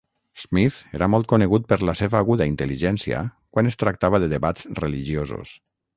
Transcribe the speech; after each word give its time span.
Smith 0.43 0.77
era 0.99 1.09
molt 1.15 1.27
conegut 1.33 1.67
per 1.73 1.77
la 1.89 1.95
seva 2.01 2.17
aguda 2.25 2.47
intel·ligència 2.53 3.19
quan 3.57 3.73
es 3.73 3.77
tractava 3.85 4.25
de 4.25 4.31
debats 4.33 4.71
religiosos. 4.85 5.55